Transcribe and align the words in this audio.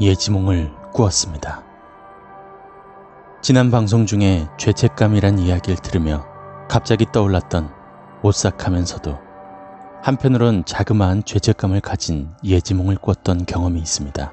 예지몽을 0.00 0.72
꾸었습니다. 0.92 1.62
지난 3.42 3.70
방송 3.70 4.06
중에 4.06 4.46
죄책감이란 4.56 5.38
이야기를 5.38 5.76
들으며 5.76 6.26
갑자기 6.68 7.06
떠올랐던 7.12 7.70
오싹하면서도 8.22 9.18
한편으론 10.02 10.64
자그마한 10.64 11.24
죄책감을 11.24 11.80
가진 11.80 12.30
예지몽을 12.44 12.96
꾸었던 12.96 13.46
경험이 13.46 13.80
있습니다. 13.80 14.32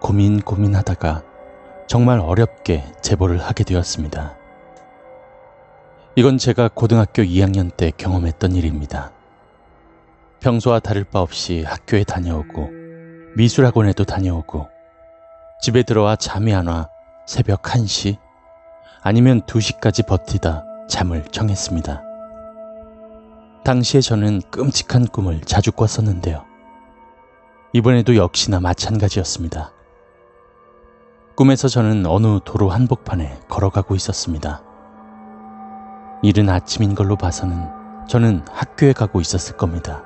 고민 0.00 0.40
고민하다가 0.40 1.22
정말 1.86 2.20
어렵게 2.20 2.92
제보를 3.00 3.38
하게 3.38 3.64
되었습니다. 3.64 4.36
이건 6.14 6.36
제가 6.38 6.68
고등학교 6.74 7.22
2학년 7.22 7.74
때 7.76 7.90
경험했던 7.96 8.54
일입니다. 8.54 9.12
평소와 10.40 10.80
다를 10.80 11.04
바 11.04 11.20
없이 11.20 11.64
학교에 11.64 12.04
다녀오고 12.04 12.77
미술학원에도 13.38 14.02
다녀오고 14.02 14.68
집에 15.60 15.84
들어와 15.84 16.16
잠이 16.16 16.52
안 16.52 16.66
와 16.66 16.88
새벽 17.24 17.62
1시 17.62 18.18
아니면 19.00 19.42
2시까지 19.42 20.04
버티다 20.08 20.64
잠을 20.88 21.22
청했습니다. 21.22 22.02
당시에 23.64 24.00
저는 24.00 24.40
끔찍한 24.50 25.06
꿈을 25.06 25.40
자주 25.42 25.70
꿨었는데요. 25.70 26.44
이번에도 27.72 28.16
역시나 28.16 28.58
마찬가지였습니다. 28.58 29.70
꿈에서 31.36 31.68
저는 31.68 32.06
어느 32.06 32.40
도로 32.44 32.70
한복판에 32.70 33.42
걸어가고 33.48 33.94
있었습니다. 33.94 34.64
이른 36.24 36.48
아침인 36.48 36.96
걸로 36.96 37.14
봐서는 37.14 37.68
저는 38.08 38.44
학교에 38.50 38.92
가고 38.92 39.20
있었을 39.20 39.56
겁니다. 39.56 40.02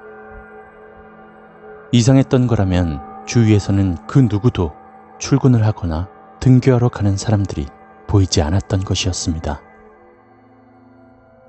이상했던 1.93 2.47
거라면 2.47 3.12
주위에서는 3.27 4.07
그 4.07 4.19
누구도 4.19 4.73
출근을 5.19 5.65
하거나 5.67 6.09
등교하러 6.41 6.89
가는 6.89 7.17
사람들이 7.17 7.67
보이지 8.07 8.43
않았던 8.43 8.81
것이었습니다. 8.81 9.61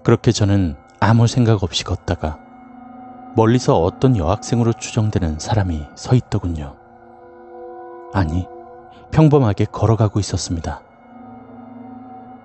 그렇게 0.03 0.31
저는 0.31 0.75
아무 0.99 1.27
생각 1.27 1.63
없이 1.63 1.83
걷다가 1.83 2.39
멀리서 3.35 3.81
어떤 3.81 4.15
여학생으로 4.15 4.73
추정되는 4.73 5.39
사람이 5.39 5.87
서 5.95 6.15
있더군요. 6.15 6.75
아니, 8.13 8.47
평범하게 9.11 9.65
걸어가고 9.65 10.19
있었습니다. 10.19 10.81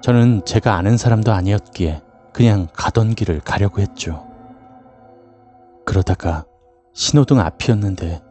저는 0.00 0.44
제가 0.46 0.76
아는 0.76 0.96
사람도 0.96 1.32
아니었기에 1.32 2.02
그냥 2.32 2.68
가던 2.72 3.14
길을 3.14 3.40
가려고 3.40 3.80
했죠. 3.80 4.26
그러다가 5.84 6.44
신호등 6.94 7.40
앞이었는데 7.40 8.22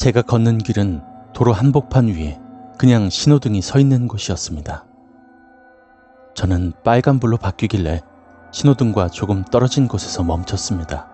제가 0.00 0.22
걷는 0.22 0.56
길은 0.56 1.02
도로 1.34 1.52
한복판 1.52 2.08
위에 2.08 2.40
그냥 2.78 3.10
신호등이 3.10 3.60
서 3.60 3.78
있는 3.78 4.08
곳이었습니다. 4.08 4.86
저는 6.32 6.72
빨간불로 6.82 7.36
바뀌길래 7.36 8.00
신호등과 8.50 9.10
조금 9.10 9.44
떨어진 9.44 9.88
곳에서 9.88 10.22
멈췄습니다. 10.22 11.06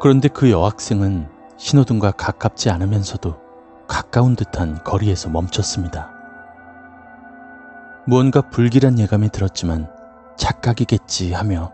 그런데 0.00 0.28
그 0.28 0.52
여학생은 0.52 1.28
신호등과 1.56 2.12
가깝지 2.12 2.70
않으면서도 2.70 3.36
가까운 3.88 4.36
듯한 4.36 4.84
거리에서 4.84 5.30
멈췄습니다. 5.30 6.12
무언가 8.06 8.40
불길한 8.40 9.00
예감이 9.00 9.30
들었지만 9.30 9.90
착각이겠지 10.36 11.32
하며 11.32 11.72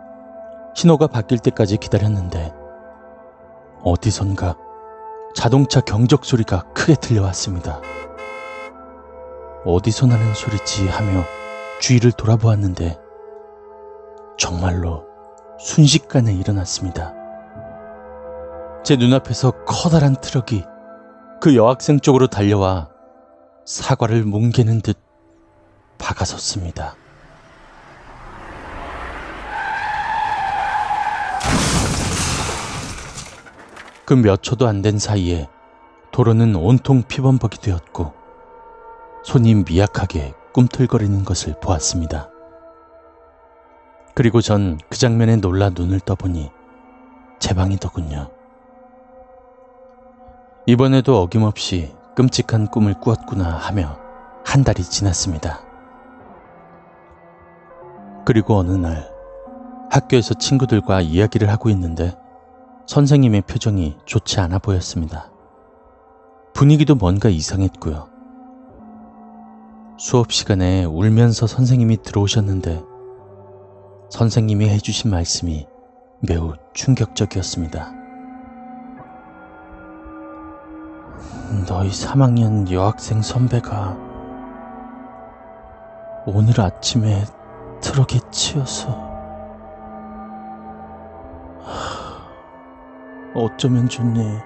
신호가 0.74 1.08
바뀔 1.08 1.40
때까지 1.40 1.76
기다렸는데 1.76 2.54
어디선가 3.82 4.64
자동차 5.36 5.82
경적 5.82 6.24
소리가 6.24 6.62
크게 6.72 6.94
들려왔습니다. 6.94 7.82
어디서 9.66 10.06
나는 10.06 10.32
소리지 10.34 10.88
하며 10.88 11.24
주위를 11.78 12.12
돌아보았는데 12.12 12.98
정말로 14.38 15.04
순식간에 15.60 16.32
일어났습니다. 16.32 17.12
제 18.82 18.96
눈앞에서 18.96 19.50
커다란 19.66 20.16
트럭이 20.18 20.64
그 21.42 21.54
여학생 21.54 22.00
쪽으로 22.00 22.28
달려와 22.28 22.88
사과를 23.66 24.24
뭉개는 24.24 24.80
듯 24.80 24.96
박았었습니다. 25.98 26.94
그 34.06 34.14
몇 34.14 34.42
초도 34.42 34.66
안 34.68 34.82
된 34.82 34.98
사이에 34.98 35.48
도로는 36.12 36.54
온통 36.56 37.02
피범벅이 37.02 37.58
되었고 37.60 38.12
손이 39.24 39.64
미약하게 39.68 40.34
꿈틀거리는 40.52 41.24
것을 41.24 41.56
보았습니다. 41.60 42.30
그리고 44.14 44.40
전 44.40 44.78
그 44.88 44.96
장면에 44.98 45.36
놀라 45.36 45.70
눈을 45.70 46.00
떠보니 46.00 46.50
제 47.40 47.54
방이더군요. 47.54 48.30
이번에도 50.66 51.20
어김없이 51.20 51.94
끔찍한 52.16 52.68
꿈을 52.68 52.94
꾸었구나 52.94 53.44
하며 53.50 53.98
한 54.44 54.64
달이 54.64 54.82
지났습니다. 54.84 55.60
그리고 58.24 58.56
어느 58.56 58.72
날 58.72 59.12
학교에서 59.90 60.34
친구들과 60.34 61.00
이야기를 61.02 61.50
하고 61.50 61.70
있는데 61.70 62.16
선생님의 62.86 63.42
표정이 63.42 63.98
좋지 64.04 64.40
않아 64.40 64.58
보였습니다. 64.58 65.30
분위기도 66.54 66.94
뭔가 66.94 67.28
이상했고요. 67.28 68.08
수업 69.98 70.32
시간에 70.32 70.84
울면서 70.84 71.46
선생님이 71.46 72.02
들어오셨는데 72.02 72.82
선생님이 74.10 74.68
해주신 74.68 75.10
말씀이 75.10 75.66
매우 76.20 76.54
충격적이었습니다. 76.74 77.92
너희 81.66 81.90
3학년 81.90 82.70
여학생 82.70 83.20
선배가 83.20 83.96
오늘 86.26 86.60
아침에 86.60 87.24
트럭에 87.80 88.20
치여서 88.30 89.05
어쩌면 93.36 93.88
좋네. 93.88 94.42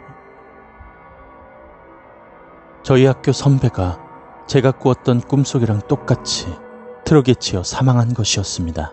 저희 2.83 3.05
학교 3.06 3.33
선배가 3.33 3.99
제가 4.47 4.73
꾸었던 4.73 5.21
꿈속이랑 5.21 5.83
똑같이 5.89 6.47
트럭에 7.05 7.34
치여 7.39 7.62
사망한 7.62 8.15
것이었습니다. 8.15 8.93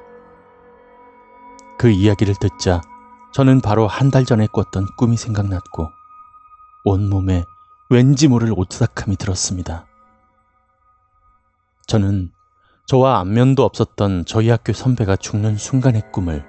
그 1.78 1.90
이야기를 1.90 2.36
듣자 2.40 2.82
저는 3.34 3.62
바로 3.62 3.88
한 3.88 4.12
달 4.12 4.26
전에 4.26 4.48
꿨던 4.48 4.88
꿈이 4.98 5.16
생각났고 5.18 5.90
온몸에 6.86 7.44
왠지 7.90 8.28
모를 8.28 8.54
오싹함이 8.56 9.16
들었습니다. 9.18 9.86
저는 11.88 12.32
저와 12.88 13.20
안면도 13.20 13.64
없었던 13.64 14.26
저희 14.26 14.50
학교 14.50 14.74
선배가 14.74 15.16
죽는 15.18 15.58
순간의 15.58 16.12
꿈을 16.12 16.46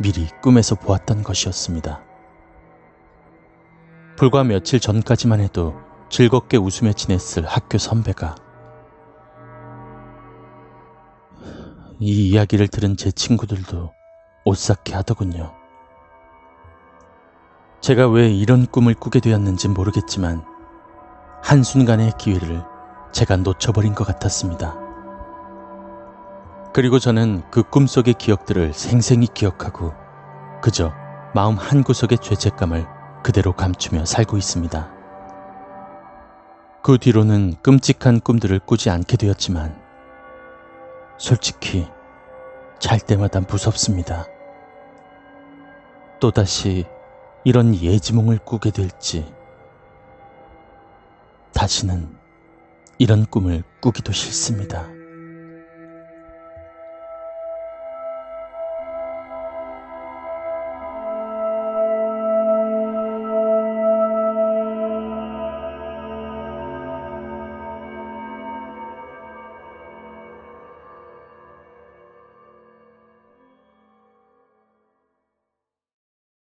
미리 0.00 0.28
꿈에서 0.42 0.74
보았던 0.76 1.22
것이었습니다. 1.22 2.07
불과 4.18 4.42
며칠 4.42 4.80
전까지만 4.80 5.38
해도 5.38 5.76
즐겁게 6.10 6.56
웃으며 6.56 6.92
지냈을 6.92 7.46
학교 7.46 7.78
선배가 7.78 8.34
이 12.00 12.28
이야기를 12.28 12.66
들은 12.66 12.96
제 12.96 13.12
친구들도 13.12 13.92
오싹해 14.44 14.92
하더군요. 14.94 15.52
제가 17.80 18.08
왜 18.08 18.28
이런 18.28 18.66
꿈을 18.66 18.94
꾸게 18.94 19.20
되었는지 19.20 19.68
모르겠지만 19.68 20.44
한순간의 21.44 22.14
기회를 22.18 22.64
제가 23.12 23.36
놓쳐버린 23.36 23.94
것 23.94 24.04
같았습니다. 24.04 24.76
그리고 26.72 26.98
저는 26.98 27.48
그 27.52 27.62
꿈속의 27.62 28.14
기억들을 28.14 28.72
생생히 28.72 29.28
기억하고 29.32 29.92
그저 30.60 30.92
마음 31.36 31.54
한구석의 31.56 32.18
죄책감을 32.18 32.97
그대로 33.22 33.52
감추며 33.52 34.04
살고 34.04 34.36
있습니다. 34.36 34.90
그 36.82 36.98
뒤로는 36.98 37.54
끔찍한 37.62 38.20
꿈들을 38.20 38.58
꾸지 38.60 38.90
않게 38.90 39.16
되었지만 39.16 39.78
솔직히 41.18 41.86
잘 42.78 43.00
때마다 43.00 43.40
무섭습니다. 43.40 44.26
또다시 46.20 46.86
이런 47.44 47.74
예지몽을 47.74 48.38
꾸게 48.38 48.70
될지 48.70 49.32
다시는 51.52 52.16
이런 52.98 53.26
꿈을 53.26 53.62
꾸기도 53.80 54.12
싫습니다. 54.12 54.97